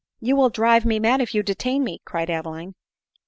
"You 0.19 0.35
will 0.35 0.49
drive 0.49 0.83
me 0.83 0.97
mad 0.99 1.21
if 1.21 1.35
you 1.35 1.43
detain 1.43 1.83
me," 1.83 2.01
cried 2.05 2.31
Adeline. 2.31 2.73